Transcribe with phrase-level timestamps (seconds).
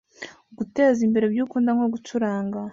[0.57, 2.59] Guteza imbere ibyo ukunda nko gucuranga